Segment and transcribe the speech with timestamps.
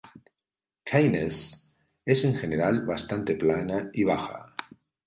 [0.91, 1.69] Caithness
[2.07, 4.55] es en general bastante plana y baja.